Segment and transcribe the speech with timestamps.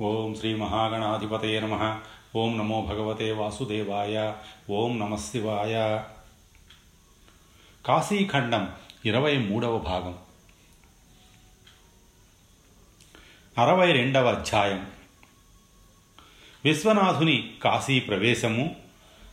[0.00, 2.00] ఓం శ్రీ మహాగణాధిపతయ నమ.
[2.36, 4.32] ఓం నమో భగవతే వాసుదేవాయ.
[4.70, 6.02] ఓం నమశివాయ
[7.86, 8.72] కాశీఖండం
[9.04, 10.18] ఇరవై మూడవ భాగం.
[13.58, 14.86] అరవై రెండవ అధ్యాయం.
[16.64, 18.76] విశ్వనాథుని కాశీ ప్రవేశము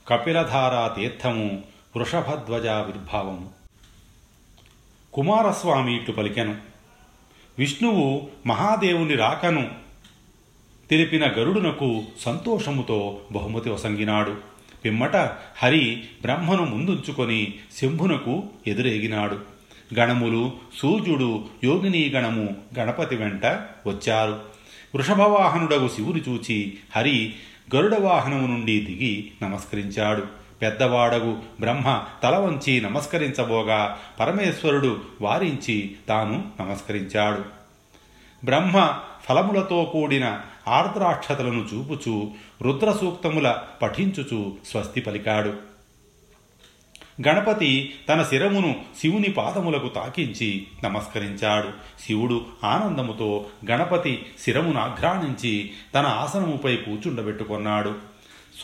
[0.07, 1.63] కపిలధారా తీర్థము
[1.97, 3.53] వృషభధ్వజ విర్భావము.
[5.13, 6.57] కుమారస్వామి ఇట్లు పలికెను.
[7.57, 9.88] విష్ణువు మహాదేవుని రాకను
[10.89, 14.35] తెలిపిన గరుడునకు సంతోషముతో బహుమతి వసంగినాడు.
[14.85, 15.15] పిమ్మట
[15.57, 19.39] హరి బ్రహ్మను ముందుంచుకొని శంభునకు ఎదురేగినాడు.
[19.99, 23.45] గణములు సూర్యుడు యోగిని గణము గణపతి వెంట
[23.87, 24.39] వచ్చారు.
[24.95, 27.33] వృషభవాహనుడగు శివుని చూచి హరి
[27.75, 30.23] గరుడ వాహనము నుండి దిగి నమస్కరించాడు.
[30.61, 37.59] పెద్దవాడగు బ్రహ్మ తల వంచి నమస్కరించబోగా పరమేశ్వరుడు వారించి తాను నమస్కరించాడు.
[38.45, 38.97] బ్రహ్మ
[39.29, 45.53] ఫలములతో కూడిన ఆర్ద్రాక్షతలను చూపుచు రుద్ర సూక్తముల పఠించుచు స్వస్తి పలికాడు.
[47.27, 51.69] గణపతి తన శిరమును శివుని పాదములకు తాకించి నమస్కరించాడు.
[52.05, 57.95] శివుడు ఆనందముతో గణపతి శిరమును ఆఘ్రాణించి తన ఆసనముపై కూర్చుండబెట్టుకున్నాడు.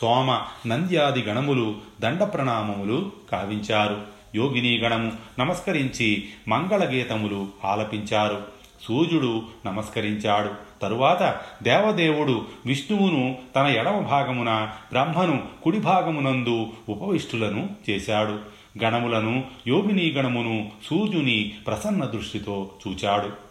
[0.00, 4.00] సోమ నంద్యాది గణములు దండ ప్రణామములు కావించారు.
[4.34, 8.42] యోగిని గణము నమస్కరించి మంగళగీతములు ఆలపించారు.
[8.82, 10.65] సూర్యుడు నమస్కరించాడు.
[10.82, 18.56] తరువాత దేవదేవుడు విష్ణువును తన ఎడమ భాగమున బ్రహ్మను కుడి భాగమునందు ఉపవిష్టులను చేశాడు.
[18.84, 23.46] గణములను యోగిని గణమును సూర్యుని ప్రసన్న దృష్టితో చూచాడు.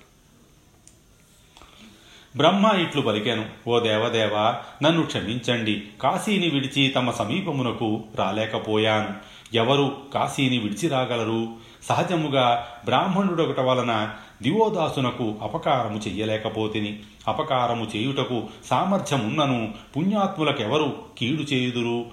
[2.38, 5.84] బ్రహ్మ ఇట్లు పలికాను ఓ దేవదేవ నన్ను క్షమించండి.
[6.02, 9.36] కాశీని విడిచి తమ సమీపమునకు రాలేకపోయాను.
[9.54, 11.48] ఎవరు కాశీని విడిచి రాగలరు
[11.84, 17.00] సహజముగా బ్రాహ్మణుడొకట వలన దివోదాసునకు అపకారము చెయ్యలేకపోతిని.
[17.28, 22.06] అపకారము చేయుటకు సామర్థ్యమున్నను పుణ్యాత్ములకెవరు కీడు చేయుదురు?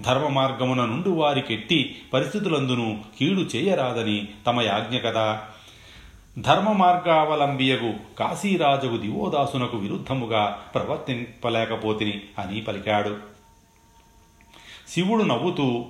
[0.00, 5.42] ధర్మ మార్గమున నుండి వారికెట్టి పరిస్థితులందును కీడు చేయరాదని తమ యాజ్ఞ కదా.
[6.38, 13.16] ధర్మ మార్గావలంబియగు కాశీరాజుకు దివోదాసునకు విరుద్ధముగా ప్రవర్తింపలేకపోతిని అని పలికాడు.
[14.88, 15.84] శివుడు నవ్వుతూ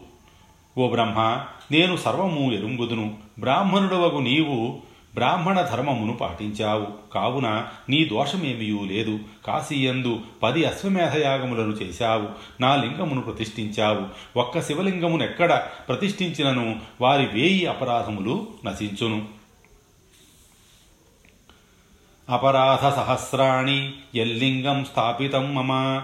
[0.78, 3.14] ఓ బ్రహ్మ నేను సర్వము ఎరుంగుదును.
[3.38, 4.78] బ్రాహ్మణుడవగు నీవు
[5.14, 6.86] బ్రాహ్మణ ధర్మమును పాటించావు.
[7.12, 9.18] కావున నీ దోషమేమియూ లేదు.
[9.46, 12.28] కాశీయందు పది అశ్వమేధయాగములను చేశావు.
[12.60, 14.06] నా లింగమును ప్రతిష్ఠించావు.
[14.38, 19.28] ఒక్క శివలింగమునెక్కడ ప్రతిష్ఠించినను వారి వేయి అపరాధములు నశించును.
[22.30, 26.02] అపరాధ సహస్రాణి ఎల్లింగం స్థాపితం మమ.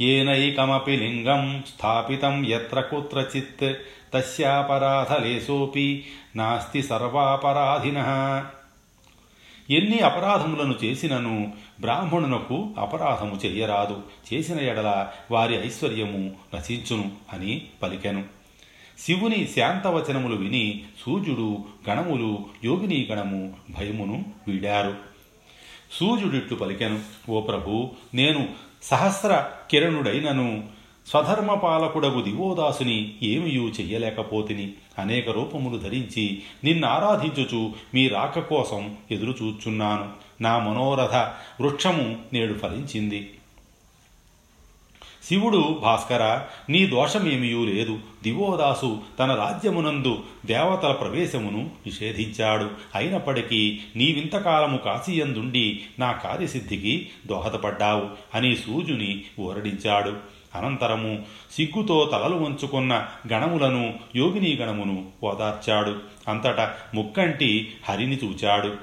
[0.00, 3.72] ఏనైకమపి లింగం స్థాపితం ఎత్ర కుత్రచిత్.
[4.14, 6.06] తస్యాపరాధలేసోపి
[6.38, 7.98] నాస్తి సర్వాపరాధిన.
[9.70, 14.02] ఎన్ని అపరాధములను చేసినను బ్రాహ్మణునకు అపరాధము చెయ్యరాదు.
[14.32, 18.24] చేసిన ఎడల వారి ఐశ్వర్యము నశించును అని పలికెను.
[18.98, 24.96] శివుని శాంతవచనములు విని సూర్యుడు గణములు యోగిని గణము భయమును వీడారు.
[25.92, 28.48] సూర్యుడిట్లు పలికెను ఓ ప్రభు నేను
[28.82, 30.64] సహస్ర కిరణుడైనను
[31.08, 40.08] స్వధర్మపాలకుడగు దివోదాసుని ఏమియూ చెయ్యలేకపోతిని అనేక రూపములు ధరించి నిన్నారాధించుచు మీ రాక కోసం ఎదురుచూచున్నాను.
[40.40, 41.14] నా మనోరథ
[41.60, 43.30] వృక్షము నేడు ఫలించింది.
[45.24, 47.98] శివుడు భాస్కర నీ దోషమేమియూ లేదు.
[48.22, 52.70] దివోదాసు తన రాజ్యమునందు దేవతల ప్రవేశమును నిషేధించాడు.
[52.94, 61.22] అయినప్పటికీ నీవింతకాలము కాశీయందుండి నా కార్యసిద్ధికి దోహదపడ్డావు అని సూజుని ఊరడించాడు అనంతరము
[61.52, 65.96] సిగ్గుతో తలలు వంచుకున్న గణములను యోగిని గణమును ఓదార్చాడు.
[66.28, 68.76] అంతటా ముక్కంటి హరిని చూచాడు.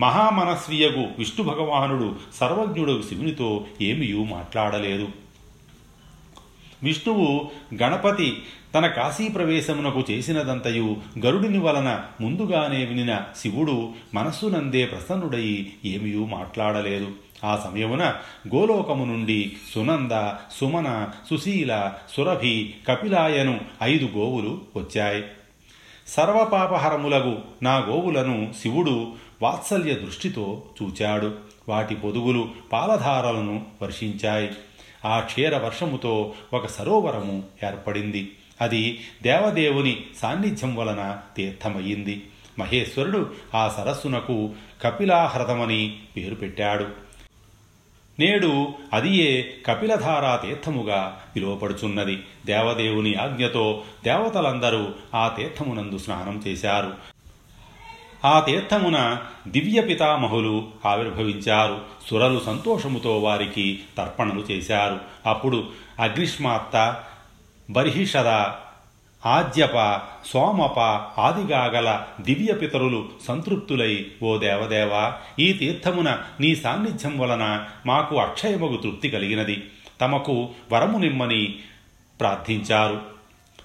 [0.00, 5.08] మహామనస్వీయగు విష్ణు భగవానుడు సర్వజ్ఞుడు శివునితో ఏమియూ మాట్లాడలేదు.
[6.82, 8.42] విష్ణువు గణపతి
[8.74, 10.96] తన కాశీ ప్రవేశమునకు చేసినదంతయు
[11.26, 17.10] గరుడిని వలన ముందుగానే వినిన శివుడు మనస్సునందే ప్రసన్నుడయి ఏమియూ మాట్లాడలేదు.
[17.44, 18.14] ఆ సమయమున
[18.54, 25.24] గోలోకము నుండి సునంద సుమన సుశీల సురభి కపిలాయను ఐదు గోవులు వచ్చాయి.
[26.08, 29.12] సర్వపాపహరములగు నా గోవులను శివుడు
[29.42, 31.34] వాత్సల్య దృష్టితో చూచాడు.
[31.68, 34.50] వాటి పొదుగులు పాలధారలను వర్షించాయి.
[35.04, 38.32] ఆ క్షీర వర్షముతో ఒక సరోవరము ఏర్పడింది.
[38.60, 42.26] అది దేవదేవుని సాన్నిధ్యం వలన తీర్థమయ్యింది.
[42.58, 46.86] మహేశ్వరుడు ఆ సరస్సునకు కపిలాహ్రదమని పేరు పెట్టాడు.
[48.18, 56.92] నేడు అదియే కపిలధారా తీర్థముగా పిలువపడుచున్నది దేవదేవుని ఆజ్ఞతో దేవతలందరూ ఆ తీర్థమునందు స్నానం చేశారు.
[58.24, 61.80] ఆ తీర్థమున దివ్య పితామహులు ఆవిర్భవించారు.
[62.10, 65.00] సురలు సంతోషముతో వారికి తర్పణలు చేశారు.
[65.26, 67.04] అప్పుడు అగ్నిష్మాత్త
[67.70, 68.28] బర్హిషద
[69.26, 70.78] ఆద్యప సోమప
[71.20, 79.64] ఆదిగాగల దివ్య పితరులు సంతృప్తులై ఓ దేవదేవా ఈ తీర్థమున నీ సాన్నిధ్యం వలన మాకు అక్షయమగు తృప్తి కలిగినది.
[80.00, 81.58] తమకు వరము నిమ్మని
[82.20, 83.00] ప్రార్థించారు.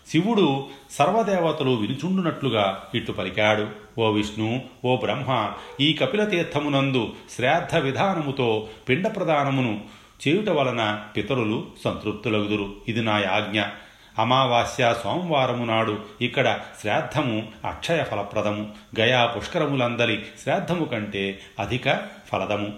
[0.10, 3.68] శివుడు సర్వదేవతలు వినుచుండునట్లుగా ఇట్లు పలికాడు.
[4.00, 5.52] ఓ విష్ణు ఓ బ్రహ్మ
[5.82, 9.82] ఈ కపిల తీర్థమునందు శ్రాద్ధ విధానముతో పిండ ప్రదానమును
[10.28, 12.72] చేయుట వలన పితరులు సంతృప్తులగుదురు.
[12.88, 13.62] ఇది నా యాజ్ఞ.
[14.20, 18.72] అమావాస్య సోమవారము నాడు ఇక్కడ శ్రాద్ధము అక్షయ ఫలప్రదము.
[19.00, 22.74] గయా పుష్కరములందలి శ్రాద్ధము కంటే అధిక ఫలదము.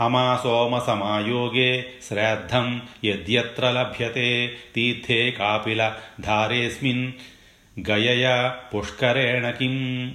[0.00, 4.56] అమాసోమసమాయోగే శ్రాద్ధం యద్యత్ర లభ్యతే.
[4.74, 7.12] తీర్థే కాపిల ధారేస్మిన్
[7.90, 10.14] గయయ పుష్కరేణ కిం.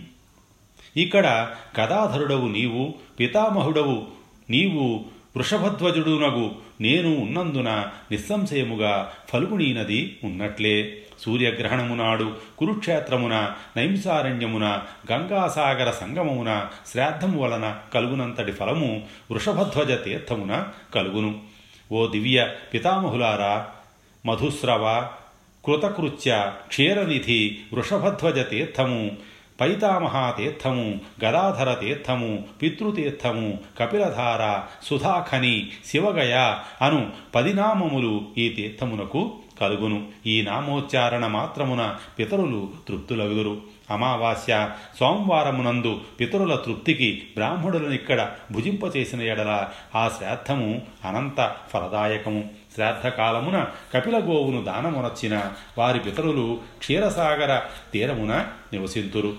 [0.98, 4.08] ఇక్కడ గదాధరుడవు నీవు పితామహుడవు
[4.50, 5.06] నీవు
[5.38, 10.98] వృషభధ్వజుడునగు నేను ఉన్నందున నిస్సంశయముగా ఫల్గుణీ నది ఉన్నట్లే.
[11.20, 14.82] సూర్యగ్రహణము నాడు కురుక్షేత్రమున నైంసారణ్యమున
[15.12, 20.66] గంగాసాగర సంగమమున శ్రాద్ధము వలన కలుగునంతటి ఫలము వృషభధ్వజ తీర్థమున
[20.96, 21.40] కలుగును.
[21.92, 23.68] ఓ దివ్య పితామహులారా
[24.26, 25.08] మధుస్రవ
[25.66, 29.12] కృతకృత్య క్షీరనిధి వృషభధ్వజ తీర్థము
[29.60, 40.08] పైతామహాతీర్థము గదాధర తీర్థము పితృతీర్థము కపిలధార సుధాఖని శివగయ అను పదినామములు ఈ తీర్థమునకు కలుగును.
[40.26, 43.62] ఈ నామోచ్చారణ మాత్రమున పితరులు తృప్తులగుదురు.
[43.90, 44.70] అమావాస్య
[45.00, 52.59] సోమవారమునందు పితరుల తృప్తికి బ్రాహ్మణులనిక్కడ భుజింపచేసిన ఎడల ఆ శ్రాద్ధము అనంత ఫలదాయకము.
[52.76, 57.62] శ్రాద్ధకాలమున కపిల గోవును దానమునర్చిన వారి పితరులు క్షీరసాగర
[57.94, 59.34] తీరమున నివసింతురు.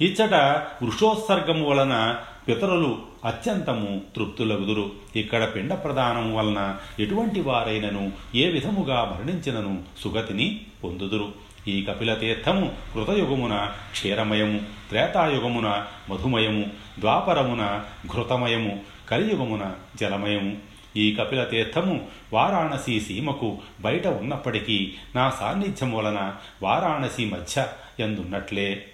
[0.00, 0.34] ఇచ్చట
[0.82, 2.16] వృషోత్సర్గము వలన
[2.48, 4.92] పితరులు అత్యంతము తృప్తులగుదురు.
[5.16, 11.32] ఇక్కడ పిండ ప్రదానము వలన ఎటువంటి వారైనను ఏ విధముగా మరణించినను సుగతిని పొందుదురు.
[11.68, 14.58] ఈ కపిల తీర్థము కృతయుగమున క్షీరమయము
[14.88, 16.66] త్రేతాయుగమున మధుమయము
[16.98, 18.80] ద్వాపరమున ఘృతమయము
[19.10, 20.73] కలియుగమున జలమయము.
[20.96, 27.66] ఈ కపిల తీర్థము వారాణసి సీమకు బయట ఉన్నప్పటికీ నా సాన్నిధ్యం వలన వారాణసి మధ్య
[28.00, 28.86] ఎందున్నట్లే?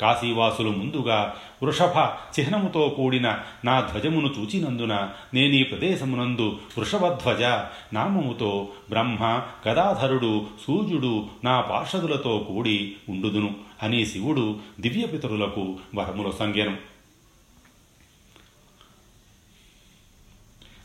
[0.00, 1.98] కాశీవాసులు ముందుగా వృషభ
[2.38, 7.42] చిహ్నముతో కూడిన నా ధ్వజమును చూచినందున నేను ఈ ప్రదేశమునందు వృషభధ్వజ
[7.92, 16.93] నామముతో బ్రహ్మ గదాధరుడు సూర్యుడు నా పార్షదులతో కూడి ఉండుదును అని శివుడు దివ్యపితరులకు వరముల సంజ్ఞను.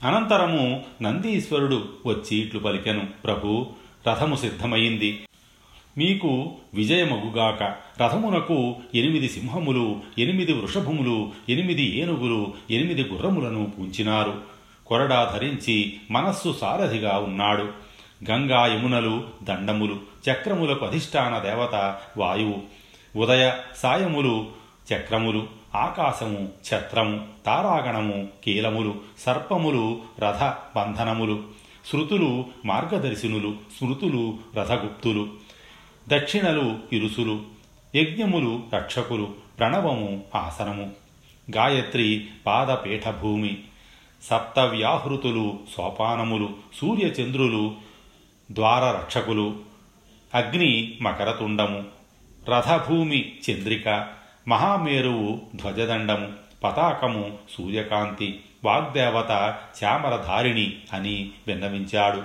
[0.04, 3.68] అనంతరము నందీశ్వరుడు వచ్చి ఇట్లు పలికెను ప్రభు
[4.10, 5.24] రథము సిద్ధమైంది
[5.98, 7.64] మీకు విజయమగుగాక.
[8.04, 14.42] రథమునకు ఎనిమిది సింహములు ఎనిమిది వృషభములు ఎనిమిది ఏనుగులు ఎనిమిది గుర్రములను పూంచినారు.
[14.88, 17.70] కొరడా ధరించి మనస్సు సారథిగా ఉన్నాడు.
[18.32, 20.00] గంగా యమునలు దండములు
[20.32, 22.80] చక్రములకు అధిష్టాన దేవత వాయువు.
[23.20, 24.48] ఉదయ సాయములు
[24.90, 25.42] చక్రములు
[25.76, 29.84] ఆకాశము ఛత్రము తారాగణము కీలములు సర్పములు
[30.24, 30.44] రథ
[30.76, 31.38] బంధనములు
[31.90, 32.30] శృతులు
[32.66, 34.24] మార్గదర్శినులు స్మృతులు
[34.58, 35.24] రథగుప్తులు
[36.08, 37.36] దక్షిణలు ఇరుసులు
[37.96, 39.28] యజ్ఞములు రక్షకులు
[39.60, 40.88] ప్రణవము ఆసనము
[41.48, 42.08] గాయత్రి
[42.48, 43.54] పాదపీఠభూమి
[44.24, 47.64] సప్తవ్యాహృతులు సోపానములు సూర్యచంద్రులు
[48.50, 49.48] ద్వారరక్షకులు
[50.34, 51.80] అగ్ని మకరతుండము
[52.50, 53.88] రథభూమి చంద్రిక
[54.50, 56.28] మహామేరువు ధ్వజదండము
[56.64, 62.24] పతాకము సూర్యకాంతి వాగ్దేవత చామరధారిణి అని విన్నవించాడు.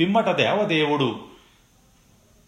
[0.00, 1.20] పిమ్మట దేవదేవుడు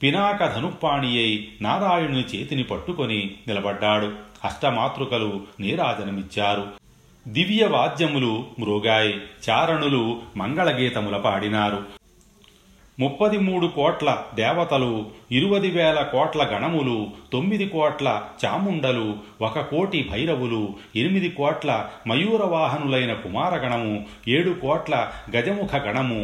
[0.03, 4.13] పినాక ధనుప్పాణియై నారాయణుని చేతిని పట్టుకొని నిలబడ్డాడు.
[4.45, 6.67] అష్టమాతృకలు నీరాజనమిచ్చారు.
[7.29, 12.04] దివ్య వాద్యములు మృగాయి చారణులు మంగళగీతముల పాడినారు.
[12.99, 14.91] ముప్పది మూడు కోట్ల దేవతలు
[15.31, 16.97] ఇరువది వేల కోట్ల గణములు
[17.33, 18.09] తొమ్మిది కోట్ల
[18.45, 19.07] చాముండలు
[19.43, 20.61] ఒక కోటి భైరవులు
[20.97, 21.71] ఎనిమిది కోట్ల
[22.07, 23.95] మయూరవాహనులైన కుమారగణము
[24.29, 24.95] ఏడు కోట్ల
[25.37, 26.21] గజముఖ గణము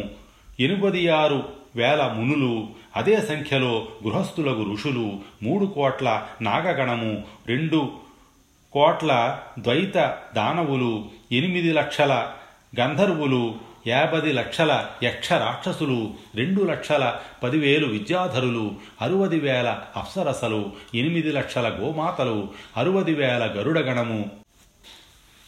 [0.59, 1.39] ఎనిమిది ఆరు
[1.75, 2.53] వేల మునులు
[2.95, 3.73] అదే సంఖ్యలో
[4.03, 5.05] గృహస్థులకు ఋషులు
[5.43, 6.07] మూడు కోట్ల
[6.41, 7.11] నాగగణము
[7.47, 7.81] రెండు
[8.73, 9.11] కోట్ల
[9.59, 9.97] ద్వైత
[10.35, 10.91] దానవులు
[11.31, 12.13] ఎనిమిది లక్షల
[12.79, 13.43] గంధర్వులు
[13.87, 18.71] యాభై లక్షల యక్ష రాక్షసులు రెండు లక్షల పదివేలు విద్యాధరులు
[19.01, 22.47] అరవది వేల అప్సరసలు ఎనిమిది లక్షల గోమాతలు
[22.77, 24.29] అరవది వేల గరుడగణము.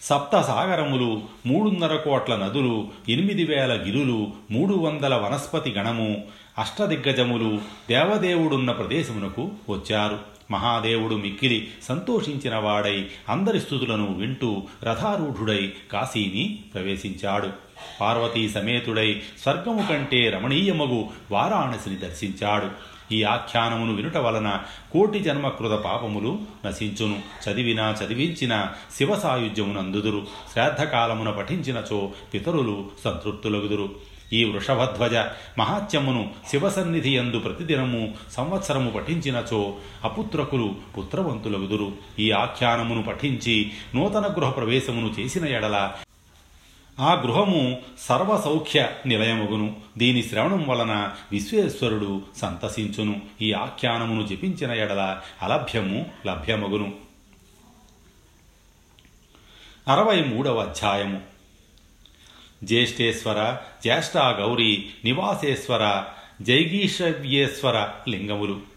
[0.01, 6.23] సప్త సాగరములు మూడున్నర కోట్ల నదులు ఎనిమిది వేల గిరులు మూడు వందల వనస్పతి గణము.
[6.57, 7.59] అష్టదిగ్గజములు
[7.89, 10.19] దేవదేవుడున్న ప్రదేశమునకు వచ్చారు.
[10.51, 17.62] మహాదేవుడు మిక్కిలి సంతోషించిన వాడై అందరి స్థుతులను వింటూ రథారూఢుడై కాశీని ప్రవేశించాడు.
[18.01, 22.93] పార్వతీ సమేతుడై స్వర్గము కంటే రమణీయమగు వారాణసిని దర్శించాడు.
[23.13, 24.59] ఈ ఆఖ్యానమును వినుట వలన
[24.91, 27.19] కోటి జన్మకృత పాపములు నశించును.
[27.49, 30.27] చదివినా చదివించిన శివసాయుధ్యమునందుదురు.
[30.53, 34.13] శ్రాద్ధకాలమున పఠించినచో పితరులు సంతృప్తులగుదురు.
[34.33, 35.15] ఈ వృషభధ్వజ
[35.59, 41.91] మహాత్యమును శివసన్నిధి యందు ప్రతిదినము సంవత్సరము పఠించినచో అపుత్రకులు పుత్రవంతులగుదురు.
[42.19, 45.91] ఈ ఆఖ్యానమును పఠించి నూతన గృహ ప్రవేశమును చేసిన ఎడల
[46.99, 49.75] ఆ గృహము సర్వసౌఖ్య నిలయముగును.
[49.97, 53.21] దీని శ్రవణం వలన విశ్వేశ్వరుడు సంతసించును.
[53.41, 56.93] ఈ ఆఖ్యానమును జపించిన ఎడల అలభ్యము లభ్యమగును.
[59.87, 61.21] అరవై మూడవ అధ్యాయము.
[62.63, 66.03] జ్యేష్ఠేశ్వర జ్యేష్ఠ గౌరీ నివాసేశ్వర
[66.41, 68.72] జైగీషవ్యేశ్వర లింగములు.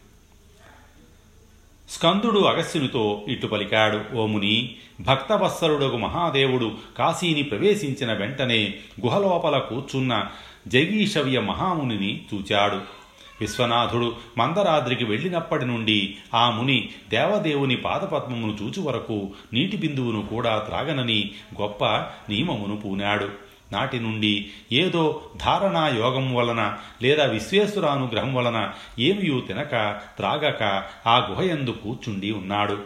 [1.88, 10.26] స్కందుడు అగస్యునితో ఇటు పలికాడు ఓముని ముని మహాదేవుడు కాశీని ప్రవేశించిన వెంటనే గుహలోపల కూర్చున్న
[10.68, 12.96] జగీషవ్య మహామునిని చూచాడు.
[13.40, 21.84] విశ్వనాథుడు మందరాద్రికి వెళ్ళినప్పటి నుండి ఆ ముని దేవదేవుని పాదపద్మమును చూచు వరకు నీటి బిందువును కూడా త్రాగనని గొప్ప
[22.28, 23.45] నియమమును పూనాడు.
[23.72, 29.70] నాటి నుండి ఏదో ధారణా యోగం వలన లేదా విశ్వేశ్వరానుగ్రహం వలన ఏమియూ తినక
[30.16, 30.62] త్రాగక
[31.06, 32.78] ఆ గుహయందు కూర్చుండి ఉన్నాడు.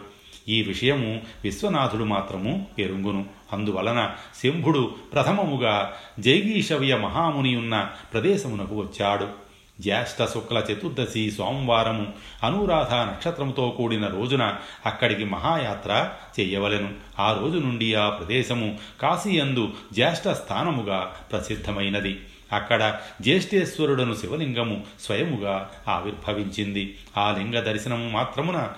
[0.49, 3.25] ఈ విషయము విశ్వనాథుడు మాత్రము ఎరుంగును.
[3.53, 4.11] అందువలన
[4.43, 9.50] శంభుడు ప్రథమముగా జైగీషవ్య మహాముని ఉన్న ప్రదేశమునకు వచ్చాడు.
[9.81, 12.07] జ్యేష్ఠ శుక్ల చతుర్దశి సోమవారము
[12.43, 16.09] అనురాధ నక్షత్రముతో కూడిన రోజున అక్కడికి మహాయాత్ర
[16.39, 16.93] చేయవలెను.
[17.19, 22.19] ఆ రోజు నుండి ఆ ప్రదేశము కాశీయందు జ్యేష్ఠ స్థానముగా ప్రసిద్ధమైనది.
[22.53, 26.97] అక్కడ జ్యేష్ఠేశ్వరుడను శివలింగము స్వయముగా ఆవిర్భవించింది.
[27.17, 28.69] ఆ లింగ దర్శనము మాత్రమున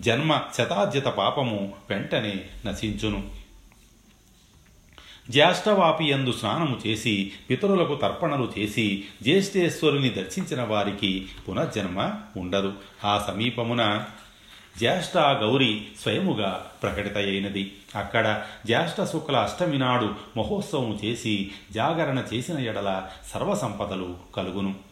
[0.00, 3.39] జన్మ శతార్జిత పాపము వెంటనే నశించును.
[5.30, 12.72] జ్యేష్ఠవాపియందు స్నానము చేసి పితరులకు తర్పణలు చేసి జ్యేష్ఠేశ్వరుని దర్శించిన వారికి పునర్జన్మ ఉండదు.
[13.04, 14.04] ఆ సమీపమున
[14.78, 17.72] జ్యేష్ఠ గౌరి స్వయముగా ప్రకటితయైనది.
[17.94, 23.02] అక్కడ జ్యేష్ఠ శుక్ల అష్టమి నాడు మహోత్సవం చేసి జాగరణ చేసిన ఎడల
[23.34, 24.89] సర్వసంపదలు కలుగును.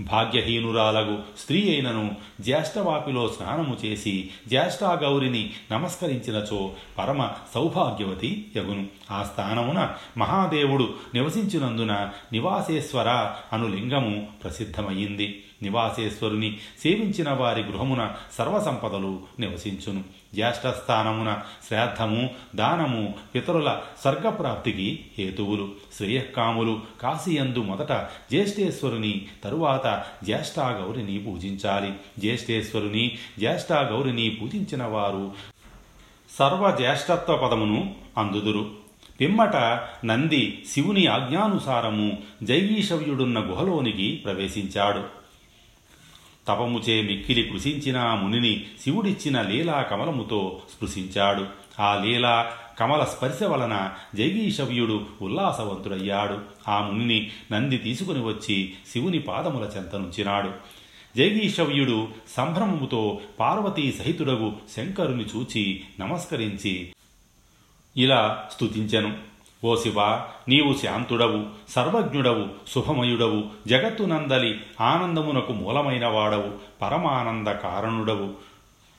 [0.00, 8.86] భాగ్యహీనురాలగు స్త్రీ అయినను జ్యేష్ఠవాపిలో స్నానము చేసి జ్యేష్ఠాగౌరిని నమస్కరించినచో పరమ సౌభాగ్యవతి యగును.
[9.10, 13.08] ఆ స్థానమున మహాదేవుడు నివసించినందున నివాసేశ్వర
[13.52, 15.44] అను లింగము ప్రసిద్ధమయ్యింది.
[15.62, 20.04] నివాసేశ్వరుని సేవించిన వారి గృహమున సర్వసంపదలు నివసించును.
[20.34, 21.36] జ్యేష్ఠస్థానమున
[21.68, 25.68] శ్రాద్ధము దానము పితరుల స్వర్గప్రాప్తికి హేతువులు.
[25.98, 27.92] శ్రేయకాములు కాశీయందు మొదట
[28.30, 31.92] జ్యేష్ఠేశ్వరుని తరువాత జ్యేష్ఠాగౌరిని పూజించాలి.
[32.18, 35.32] జ్యేష్ఠేశ్వరుని జ్యేష్ఠాగౌరిని పూజించిన వారు
[36.38, 38.70] సర్వజ్యేష్ఠత్వ పదమును అందుదురు.
[39.20, 39.56] పిమ్మట
[40.04, 45.23] నంది శివుని ఆజ్ఞానుసారము జైగీషవ్యుడున్న గుహలోనికి ప్రవేశించాడు.
[46.48, 51.46] తపముచే మిక్కిలి కృషించిన మునిని శివుడిచ్చిన లీలా కమలముతో స్పృశించాడు.
[51.80, 56.38] ఆ లీలా కమల స్పర్శ వలన జైగీషవ్యుడు ఉల్లాసవంతుడయ్యాడు.
[56.68, 60.50] ఆ మునిని నంది తీసుకుని వచ్చి శివుని పాదముల చెంతనుంచినాడు.
[61.16, 66.92] జైగీషవ్యుడు సంభ్రమముతో పార్వతీ సహితుడగు శంకరుని చూచి నమస్కరించి
[67.96, 69.33] ఇలా స్తుతించెను.
[69.64, 70.00] ఓ శివ
[70.48, 71.40] నీవు శాంతుడవు
[71.74, 76.50] సర్వజ్ఞుడవు శుభమయుడవు జగత్తునందలి ఆనందమునకు మూలమైన వాడవు
[76.82, 78.28] పరమానంద కారణుడవు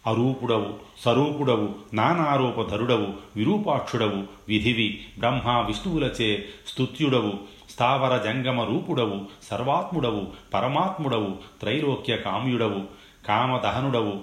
[0.05, 0.71] అరూపుడవు
[1.03, 4.19] స్వరూపుడవు నానారూపధరుడవు విరూపాక్షుడవు
[4.49, 4.87] విధివి
[5.19, 6.29] బ్రహ్మ విష్ణువులచే
[6.67, 7.33] స్తుత్యుడవు
[7.69, 9.17] స్థావర జంగమ రూపుడవు
[9.49, 12.81] సర్వాత్ముడవు పరమాత్ముడవు త్రైలోక్య కామ్యుడవు
[13.27, 14.15] కామదహనుడవు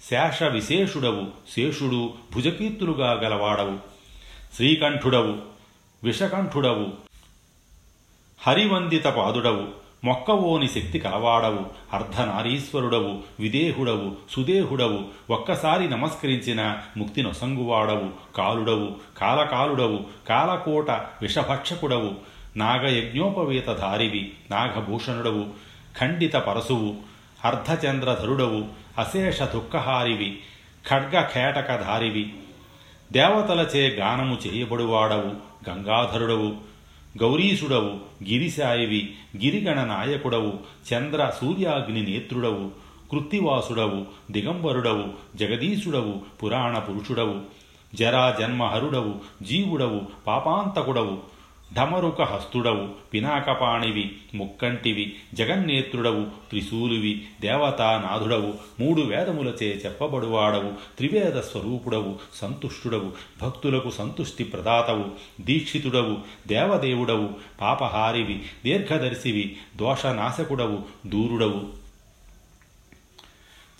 [0.00, 1.24] శేష విశేషుడవు
[1.54, 2.00] శేషుడు
[2.34, 3.76] భుజకీర్తులుగా గలవాడవు
[4.56, 5.34] శ్రీకంఠుడవు
[6.04, 6.86] విషకంఠుడవు.
[8.46, 9.68] హరివందిత పాదుడవు
[10.04, 11.66] మొక్కవోని శక్తి కలవాడవు.
[11.92, 13.22] అర్ధనారీశ్వరుడవు.
[13.40, 14.16] విదేహుడవు.
[14.30, 15.04] సుదేహుడవు.
[15.30, 18.36] ఒక్కసారి నమస్కరించిన ముక్తి నొసంగువాడవు.
[18.36, 18.96] కాలుడవు.
[19.18, 20.00] కాలకాలుడవు.
[20.28, 22.14] కాలకోట విషభక్షకుడవు.
[22.56, 24.32] నాగయజ్ఞోపవేతధారివి.
[24.50, 25.46] నాగభూషణుడవు.
[26.00, 26.96] ఖండిత పరశువు
[27.44, 28.64] అర్ధచంద్రధరుడవు.
[28.98, 30.40] అశేష దుఃఖహారివి.
[30.88, 32.34] ఖడ్గఖేటకధారివి.
[33.14, 35.32] దేవతలచే గానము చేయబడువాడవు
[35.68, 36.48] గంగాధరుడవు
[37.18, 37.92] గౌరీశుడవు
[38.24, 39.02] గిరిశాయివి
[39.36, 40.52] గిరిగణ నాయకుడవు
[40.88, 42.64] చంద్ర సూర్యాగ్ని నేత్రుడవు
[43.12, 45.04] కృత్తివాసుడవు దిగంబరుడవు
[45.36, 47.36] జగదీశుడవు పురాణ పురుషుడవు
[47.96, 49.12] జరా జన్మహరుడవు
[49.44, 51.16] జీవుడవు పాపాంతకుడవు
[51.72, 64.44] ధమరుక హస్తుడవు పినాకపాణివి ముక్కంటివి జగన్నేత్రుడవు త్రిశూలివి దేవతానాథుడవు మూడు వేదములచే చెప్పబడువాడవు త్రివేద స్వరూపుడవు సంతుష్టుడవు భక్తులకు సంతుష్టి
[64.44, 65.04] ప్రదాతవు
[65.40, 67.30] దీక్షితుడవు దేవదేవుడవు
[67.60, 71.84] పాపహారివి దీర్ఘదర్శివి దోషనాశకుడవు దూరుడవు.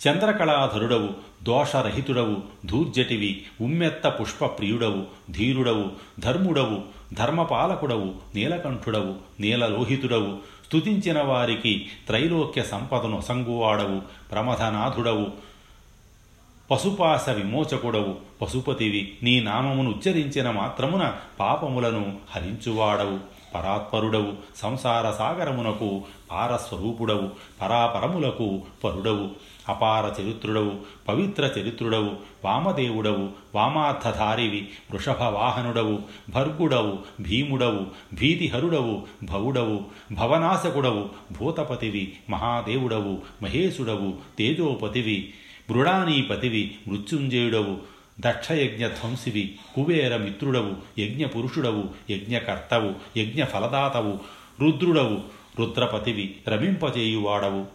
[0.07, 1.09] చంద్రకళాధరుడవు
[1.43, 10.37] దోషరహితుడవు ధూర్జటివి ఉమ్మెత్త పుష్ప ప్రియుడవు ధీరుడవు ధర్ముడవు ధర్మపాలకుడవు నీలకంఠుడవు నీలలోహితుడవు.
[10.67, 15.27] స్తుతించిన వారికి త్రైలోక్య సంపదను అసంగువాడవు ప్రమథనాథుడవు.
[16.71, 18.15] పశుపాశ విమోచకుడవు.
[18.41, 23.34] పశుపతివి నీ నామమును ఉచ్చరించిన మాత్రమున పాపములను హరించువాడవు.
[23.55, 24.33] పరాత్పరుడవు.
[24.55, 27.29] సంసార సాగరమునకు పారస్వరూపుడవు.
[27.61, 29.29] పరాపరములకు పరుడవు.
[29.69, 30.71] అపార చరిత్రుడవు.
[31.07, 32.11] పవిత్ర చరిత్రుడవు.
[32.45, 33.29] వామదేవుడవు.
[33.55, 34.67] వామార్థధారివి.
[34.91, 35.99] వృషభవాహనుడవు.
[36.29, 36.99] భర్గుడవు.
[37.21, 37.85] భీముడవు.
[38.13, 39.01] భీతిహరుడవు.
[39.23, 39.83] భవుడవు.
[40.11, 41.09] భవనాశకుడవు.
[41.39, 42.13] భూతపతివి.
[42.29, 43.21] మహాదేవుడవు.
[43.43, 44.13] మహేశుడవు.
[44.37, 45.33] తేజోపతివి.
[45.71, 47.94] మృడానీపతివి మృత్యుంజయుడవు.
[48.19, 54.19] దక్షయజ్ఞ ధ్వంసివి కుబేర మిత్రుడవు యజ్ఞ పురుషుడవు యజ్ఞకర్తవు యజ్ఞ ఫలదాతవు
[54.61, 55.21] రుద్రుడవు
[55.59, 57.65] రుద్రపతివి రమింపజేయువాడవు.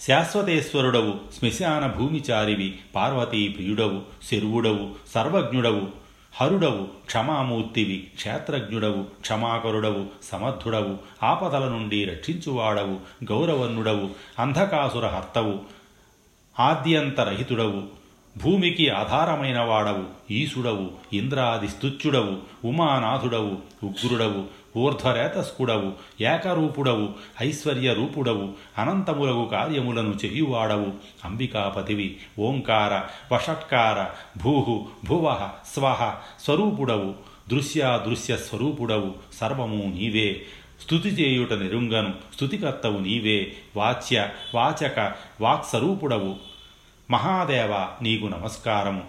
[0.00, 5.88] శాశ్వతేశ్వరుడవు శ్మశాన భూమిచారివి పార్వతీ ప్రియుడవు శరువుడవు సర్వజ్ఞుడవు.
[6.34, 10.98] హరుడవు క్షమామూర్తివి క్షేత్రజ్ఞుడవు క్షమాకరుడవు సమర్థుడవు.
[11.22, 15.60] ఆపదల నుండి రక్షించువాడవు గౌరవన్నుడవు అంధకాసుర హర్తవు
[16.60, 18.01] ఆద్యంతరహితుడవు.
[18.36, 27.08] భూమికి ఆధారమైన వాడవు ఈశుడవు ఇంద్రాది స్తుత్యుడవు ఉమానాథుడవు ఉగ్రుడవు ఊర్ధ్వరేతస్కుడవు ఏకరూపుడవు
[27.42, 30.92] ఐశ్వర్య రూపుడవు అనంతములగు కార్యములను చేయువాడవు.
[31.24, 33.02] అంబికాపతివి ఓంకార
[33.34, 34.06] వషట్కార
[34.42, 37.14] భూహు భువ స్వహ స్వరూపుడవు
[37.48, 40.42] దృశ్యాదృశ్య స్వరూపుడవు సర్వము నీవే.
[40.84, 43.52] స్థుతి చేయుట నిరుంగను స్థుతికర్తవు నీవే.
[43.76, 46.51] వాచ్య వాచక వాక్స్వరూపుడవు
[47.10, 49.02] మహాదేవ నీకు నమస్కారము.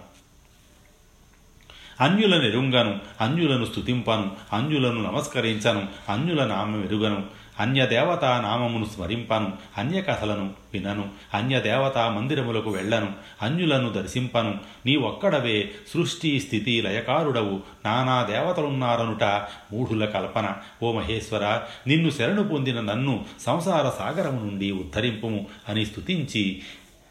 [2.00, 7.24] అన్యుల ఎరుంగను అన్యులను స్తుతింపను అన్యులను నమస్కరించను అన్యుల నామం ఎరుగను.
[7.60, 11.08] అన్యదేవతా నామమును స్మరింపను అన్య కథలను వినను.
[11.34, 14.54] అన్యదేవతా మందిరములకు వెళ్ళను అన్యులను దర్శింపను.
[14.86, 17.60] నీ ఒక్కడవే సృష్టి స్థితి లయకారుడవు.
[17.84, 19.24] నానా దేవతలున్నారనుట
[19.72, 20.52] మూఢుల కల్పన.
[20.82, 26.62] ఓ మహేశ్వర నిన్ను శరణు పొందిన నన్ను సంసార సాగరము నుండి ఉద్ధరింపుము అని స్తుతించి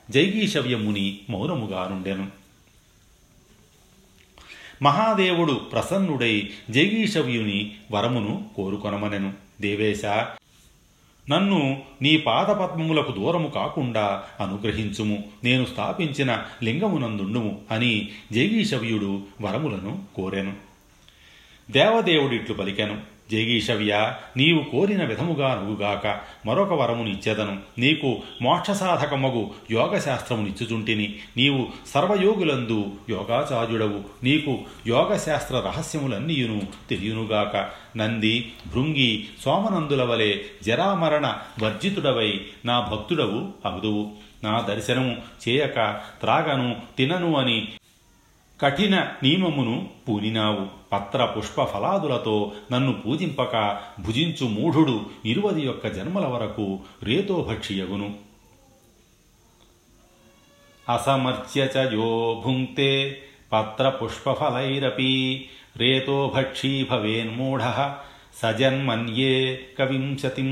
[0.10, 2.44] జైగీషవ్యముని మౌనముగా నుండెను
[4.82, 9.34] మహాదేవుడు ప్రసన్నుడై జైగీషవ్యుని వరమును కోరుకొనమనెను.
[9.62, 10.06] దేవేశ
[11.30, 15.24] నన్ను నీ పాదపద్మములకు దూరము కాకుండా అనుగ్రహించుము.
[15.44, 20.54] నేను స్థాపించిన లింగమునందుండుము అని జైగీషవ్యుడు వరములను కోరెను.
[21.72, 23.13] దేవదేవుడిట్లు పలికెను.
[23.32, 26.20] జగీషవ్యా నీవు కోరిన విధముగా నువ్వుగాక.
[26.46, 31.16] మరొక వరమునిచ్చేదను నీకు మోక్షసాధకమగు యోగశాస్త్రమునిచ్చుచుంటిని.
[31.38, 34.02] నీవు సర్వయోగులందు యోగాచార్యుడవు.
[34.24, 37.70] నీకు యోగశాస్త్ర రహస్యములన్నీయును తెలియనుగాక.
[37.98, 41.34] నంది భృంగి సోమనందుల వలె జరామరణ
[41.64, 44.12] వర్జితుడవై నా భక్తుడవు అగుదువు.
[44.44, 45.16] నా దర్శనము
[45.48, 47.68] చేయక త్రాగను తినను అని
[48.62, 50.83] కఠిన నియమమును పూనినావు.
[50.94, 58.16] పత్ర పుష్ప ఫలాదులతో నన్ను పూజింపక భుజించు మూఢుడు ఇరువది యొక్క జన్మల వరకు రేతోభక్షియగును
[60.90, 63.22] అసమర్చ్య చ యో భుంక్తే
[63.54, 65.12] పత్ర పుష్పఫలైరపి
[65.78, 67.62] రేతోభక్షీ భవేన్మూఢ
[68.36, 70.52] సజన్మన్యే కవింశతిం.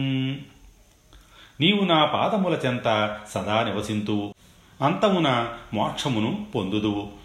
[1.62, 4.34] నీవు నా పాదముల చెంత సదా నివసింతువు
[4.82, 5.30] అంతమున
[5.74, 7.21] మోక్షమును పొందుదువు.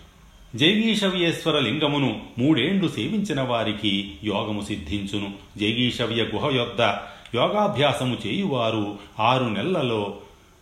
[0.54, 5.32] జైగీషవ్యేశ్వర లింగమును మూడేండ్లు సేవించిన వారికి యోగము సిద్ధించును.
[5.58, 6.80] జైగీషవ్య గుహ యొద్ద
[7.34, 10.16] యోగాభ్యాసము చేయువారు ఆరు నెలలలో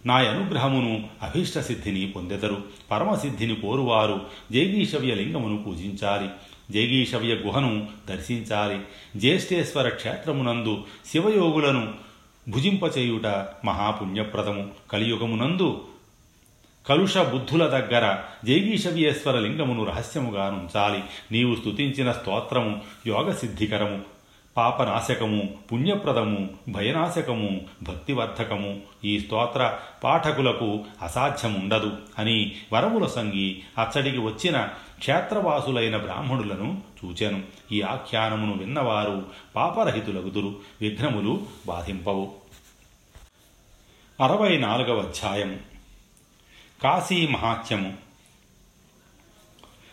[0.06, 2.62] నా అనుగ్రహమును అభీష్ట సిద్ధిని పొందెదరు.
[2.90, 4.20] పరమసిద్ధిని కోరువారు
[4.52, 6.28] జైగీషవ్య లింగమును పూజించాలి.
[6.72, 8.78] జైగీషవ్య గుహను దర్శించాలి.
[9.18, 11.94] జ్యేష్ఠేశ్వర క్షేత్రమునందు శివయోగులను
[12.48, 13.26] భుజింపచేయుట
[13.64, 14.68] మహాపుణ్యప్రదము.
[14.92, 15.80] కలియుగమునందు
[16.88, 24.00] కలుష బుద్ధుల దగ్గర జైగీషవ్యేశ్వర లింగమును రహస్యముగా నుంచాలి నీవు స్తుతించిన స్తోత్రము యోగసిద్ధికరము
[24.56, 28.80] పాపనాశకము పుణ్యప్రదము భయనాశకము భక్తివర్ధకము.
[29.04, 34.68] ఈ స్తోత్ర పాఠకులకు అసాధ్యముండదు అని వరముల సంగి అచ్చడికి వచ్చిన
[34.98, 37.42] క్షేత్రవాసులైన బ్రాహ్మణులను చూచెను.
[37.72, 39.24] ఈ ఆఖ్యానమును విన్నవారు
[39.56, 42.32] పాపరహితులగుదురు విఘ్నములు బాధింపవు.
[44.20, 45.73] అరవై నాలుగవ అధ్యాయము.
[46.84, 47.94] కాశీ మహాత్యము.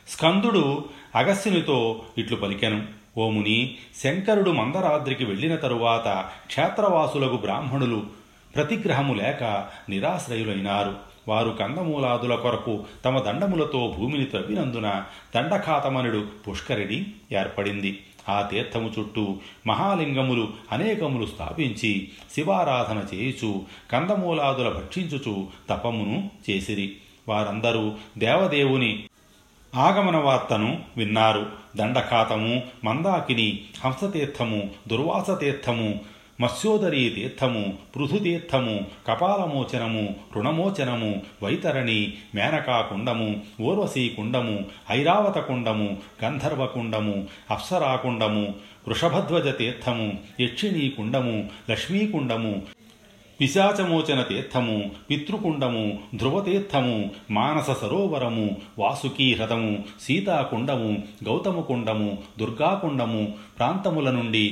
[0.08, 2.88] స్కందుడు అగస్యునితో ఇట్లు పలికెను.
[3.18, 8.04] ఓముని శంకరుడు మందరాద్రికి వెళ్ళిన తరువాత క్షేత్రవాసులకు బ్రాహ్మణులు
[8.56, 10.96] ప్రతిగ్రహము లేక నిరాశ్రయులైనారు.
[11.28, 15.04] వారు కందమూలాదుల కొరకు తమ దండములతో భూమిని త్రవ్వినందున
[15.36, 18.04] దండఖాతమనుడు పుష్కరిణి ఏర్పడింది.
[18.30, 26.96] ఆ తీర్థము చుట్టూ మహాలింగములు అనేకములు స్థాపించి శివారాధన చేయుచు కందమూలాదుల భక్షించుచు తపమును చేసిరి.
[27.28, 29.04] వారందరూ దేవదేవుని
[29.76, 31.46] ఆగమన వార్తను విన్నారు.
[31.76, 36.00] దండఖాతము మందాకిని హంసతీర్థము దుర్వాసతీర్థము
[36.42, 37.64] మత్స్యోదరీ తీర్థము
[37.96, 38.76] పృథుతీర్థము
[39.08, 40.04] కపాలమోచనము
[40.36, 41.12] రుణమోచనము
[41.44, 42.00] వైతరణి
[42.36, 43.30] మేనకాకుండము
[43.62, 44.56] ఊర్వశీకుండము కుండము
[44.92, 45.88] ఐరావత కుండము
[46.24, 47.16] గంధర్వకుండము
[47.52, 48.44] అప్సరాకుండము
[48.88, 50.08] వృషభధ్వజ తీర్థము
[50.42, 51.36] యక్షిణీ కుండము
[51.70, 52.54] లక్ష్మీకుండము
[53.40, 54.76] పిశాచమోచన తీర్థము
[55.10, 56.98] పితృకుండము ధ్రువతీర్థము
[57.32, 58.48] మానస సరోవరము
[58.80, 60.92] వాసుకీ హ్రదము సీతాకుండము
[61.28, 63.24] గౌతమకుండము దుర్గాకుండము
[63.58, 64.46] ప్రాంతముల నుండి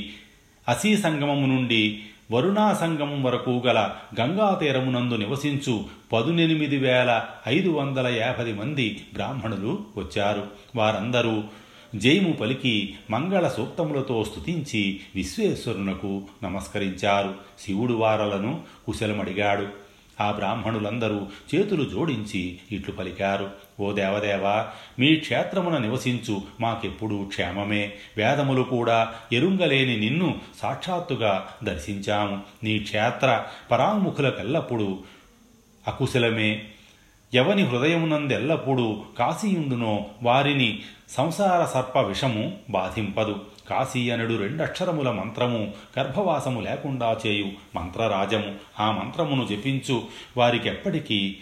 [0.70, 2.00] అసీ సంగమము నుండి
[2.32, 10.48] వరుణా సంగమం వరకు గల గంగా తీరమునందు నివసించు పదునెనిమిది వేల ఐదు వందల యాభై మంది బ్రాహ్మణులు వచ్చారు.
[10.76, 11.44] వారందరూ
[11.96, 17.36] జయము పలికి మంగళ సూక్తములతో స్తుతించి విశ్వేశ్వరునకు నమస్కరించారు.
[17.60, 19.89] శివుడు వారలను కుశలమడిగాడు.
[20.22, 23.52] ఆ బ్రాహ్మణులందరూ చేతులు జోడించి ఇట్లు పలికారు.
[23.80, 24.66] ఓ దేవదేవ
[25.00, 27.94] మీ క్షేత్రమున నివసించు మాకెప్పుడూ క్షేమమే.
[28.18, 32.42] వేదములు కూడా ఎరుంగలేని నిన్ను సాక్షాత్తుగా దర్శించాము.
[32.64, 34.98] నీ క్షేత్ర పరాముఖులకెల్లప్పుడూ
[35.88, 36.66] అకుశలమే.
[37.34, 40.80] ఎవని హృదయమునందెల్లప్పుడూ కాశీయుండునో వారిని
[41.10, 43.42] సంసార సర్ప విషము బాధింపదు.
[43.70, 48.56] కాశీయనుడు రెండక్షరముల మంత్రము గర్భవాసము లేకుండా చేయు మంత్రరాజము.
[48.80, 50.04] ఆ మంత్రమును జపించు
[50.38, 51.38] వారికెప్పటికీ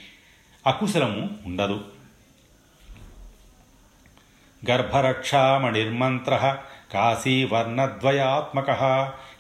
[0.68, 1.80] అకుశలము ఉండదు.
[4.70, 6.58] గర్భరక్షామణిర్మంత్ర
[6.94, 8.70] కాశీవర్ణద్వయాత్మక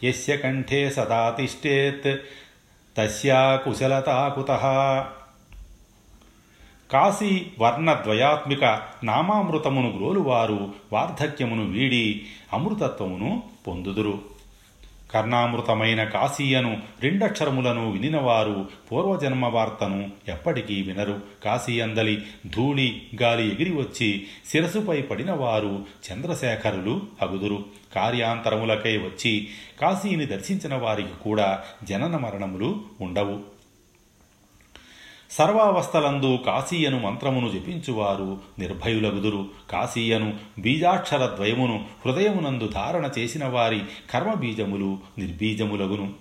[0.04, 2.22] యస్య కంఠే సదా తిష్టేత్
[2.98, 4.52] తస్యా కుశలతాకుత
[6.92, 12.22] కాశీ వర్ణద్వయాత్మిక నామామృతమును గ్రోలువారు వార్ధక్యమును వీడి
[12.54, 14.20] అమృతత్వమును పొందుదురు.
[15.12, 21.20] కర్ణామృతమైన కాశీయను రెండక్షరములను వినినవారు పూర్వజన్మ వార్తను ఎప్పటికీ వినరు.
[21.46, 27.66] కాశీయందలి ధూళి గాలి ఎగిరి వచ్చి శిరసుపై పడినవారు చంద్రశేఖరులు అగుదురు.
[27.96, 29.48] కార్యాంతరములకై వచ్చి
[29.82, 33.57] కాశీని దర్శించిన వారికి కూడా జనన మరణములు ఉండవు.
[35.32, 39.50] సర్వావస్థలందు కాశీయను మంత్రమును జపించువారు నిర్భయులగుదురు.
[39.70, 46.14] కాశీయను బీజాక్షర ద్వయమును హృదయమునందు ధారణ చేసిన వారి కర్మబీజములు నిర్బీజములగును.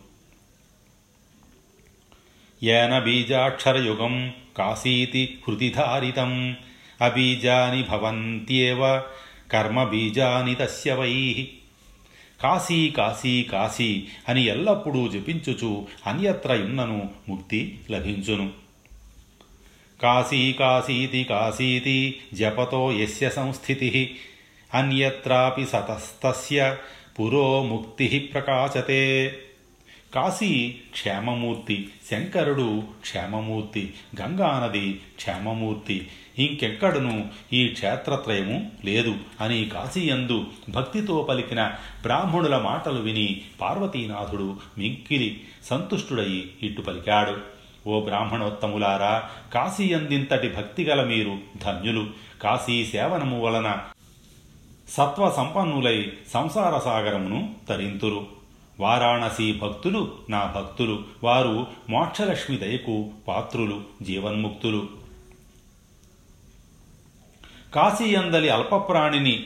[2.62, 6.56] ఏన బీజాక్షరయుగం కాశీతి హృతిధారితం.
[7.00, 9.02] అబీజాని భవంత్యేవ
[9.52, 11.48] కర్మబీజాని తస్య వై.
[12.42, 18.65] కాశీ కాశీ కాశీ అని ఎల్లప్పుడూ జపించుచు అన్యత్ర ఇన్నను ముక్తి లభించును.
[20.02, 24.16] కాశీ కాశీతి కాశీతి జపతో యస్య సంస్థితి.
[24.74, 26.76] అన్యత్రాపి సతస్తస్య
[27.20, 29.36] పురో ముక్తి ప్రకాశతే.
[30.14, 36.08] కాశీ క్షేమమూర్తి శంకరుడు క్షేమమూర్తి గంగానది క్షేమమూర్తి.
[36.38, 46.82] ఇంకెక్కడను ఈ క్షేత్రత్రయము లేదు అని కాశీయందు భక్తితో పలికిన బ్రాహ్మణుల మాటలు విని పార్వతీనాథుడు మింకిలి సంతుష్టుడయి ఇట్టు
[46.82, 47.55] పలికాడు
[47.86, 52.06] ఓ బ్రాహ్మణోత్తములారా కాశీయందింతటి భక్తిగల మీరు ధన్యులు.
[52.42, 53.78] కాశీ సేవనము వలన
[54.88, 58.26] సత్వ సంపన్నులై సంసార సాగరమును తరింతురు.
[58.80, 61.02] వారాణసీ భక్తులు నా భక్తులు.
[61.24, 64.88] వారు మోక్షలక్ష్మి దయకు పాత్రులు జీవన్ముక్తులు.
[67.74, 69.44] కాశీయందలి అల్పప్రాణిని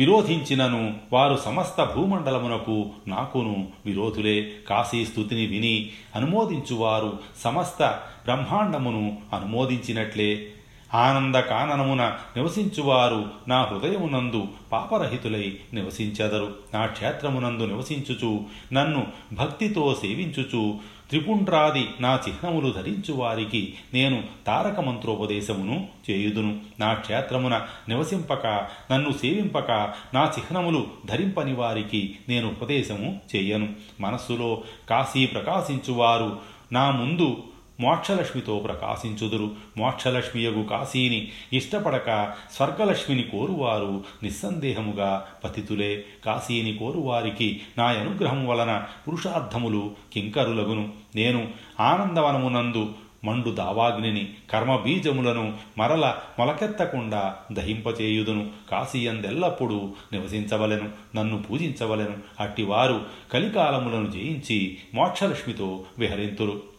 [0.00, 4.52] విరోధించినను వారు సమస్త భూమండలమునకు నాకును విరోధులే.
[4.68, 10.46] కాశీ స్థుతిని విని అనుమోదించువారు సమస్త బ్రహ్మాండమును అనుమోదించినట్లే.
[10.94, 16.54] ఆనంద కాననమున నివసించువారు నా హృదయమునందు పాపరహితులై నివసించెదరు.
[16.74, 18.40] నా క్షేత్రమునందు నివసించుచు
[18.72, 20.78] నన్ను భక్తితో సేవించుచు
[21.10, 26.58] త్రిపుండ్రాది నా చిహ్నములు ధరించు వారికి నేను తారక మంత్రోపదేశమును చేయుదును.
[26.80, 28.46] నా క్షేత్రమున నివసింపక
[28.92, 29.70] నన్ను సేవింపక
[30.14, 33.68] నా చిహ్నములు ధరింపని వారికి నేను ఉపదేశము చేయను.
[34.00, 36.38] మనస్సులో కాశీ ప్రకాశించువారు
[36.72, 37.36] నా ముందు
[37.80, 39.50] మోక్షలక్ష్మితో ప్రకాశించుదురు.
[39.76, 46.04] మోక్షలక్ష్మియగు కాశీని ఇష్టపడక స్వర్గలక్ష్మిని కోరువారు నిస్సందేహముగా పతితులే.
[46.26, 50.88] కాశీని కోరువారికి నా అనుగ్రహం వలన పురుషార్థములు కింకరులగును.
[51.14, 51.48] నేను
[51.80, 52.88] ఆనందవనమునందు
[53.24, 58.48] మండు దావాగ్నిని కర్మబీజములను మరల మొలకెత్తకుండా దహింపచేయుదును.
[58.70, 62.16] కాశీయందెల్లప్పుడూ నివసించవలెను నన్ను పూజించవలెను.
[62.40, 63.00] అట్టివారు
[63.32, 66.69] కలికాలములను జయించి మోక్షలక్ష్మితో విహరింతురు.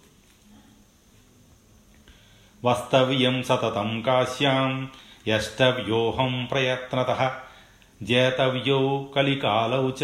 [2.66, 4.90] వస్తవ్యం సతతం కాశ్యాం
[5.28, 7.36] యష్టవ్యోహం ప్రయత్నత.
[8.04, 9.92] జేతవ్యౌ కలికాలౌ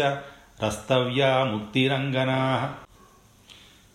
[0.64, 2.74] రస్తవ్యా ముక్తిరంగనా.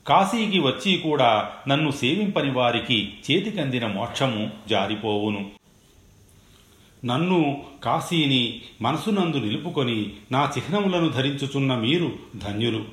[0.07, 5.51] కాశీకి వచ్చి కూడా నన్ను సేవింపని వారికి చేతికందిన మోక్షము జారిపోవును.
[7.05, 12.85] నన్ను కాశీని మనసునందు నిలుపుకొని నా చిహ్నములను ధరించుచున్న మీరు ధన్యులు.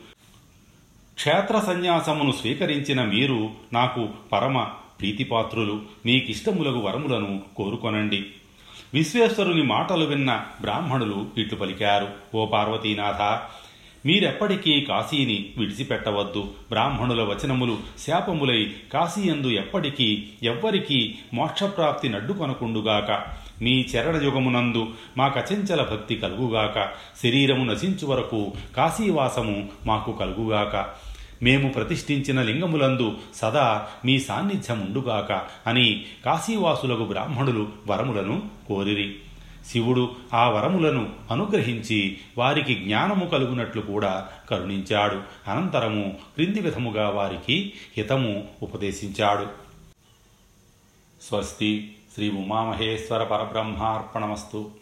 [1.15, 4.67] క్షేత్ర సన్యాసమును స్వీకరించిన మీరు నాకు పరమ
[5.01, 8.27] ప్రీతిపాత్రులు మీకిష్టములగు వరములను కోరుకొనండి.
[8.95, 12.09] విశ్వేశ్వరుని మాటలు విన్న బ్రాహ్మణులు ఇట్లు పలికారు.
[12.35, 13.41] ఓ పార్వతీనాథ
[14.07, 16.41] మీరెప్పటికీ కాశీని విడిచిపెట్టవద్దు.
[16.43, 23.11] బ్రాహ్మణుల వచనములు శాపములై కాశీయందు ఎప్పటికీ ఎవ్వరికీ మోక్షప్రాప్తి నడ్డుకొనకుండుగాక.
[23.63, 26.89] మీ చరణయుగమునందు మాకచంచల భక్తి కలుగుగాక.
[27.23, 31.10] శరీరము నశించు వరకు కాశీవాసము మాకు కలుగుగాక.
[31.43, 39.17] మేము ప్రతిష్ఠించిన లింగములందు సదా మీ సాన్నిధ్యముండుగాక అని కాశీవాసులకు బ్రాహ్మణులు వరములను కోరిరి.
[39.67, 45.51] శివుడు ఆ వరములను అనుగ్రహించి వారికి జ్ఞానము కలుగునట్లు కూడా కరుణించాడు.
[45.51, 49.47] అనంతరము క్రింది విధముగా వారికి హితము ఉపదేశించాడు.
[51.23, 54.80] స్వస్తి శ్రీ ఉమామహేశ్వర పరబ్రహ్మార్పణమస్తు.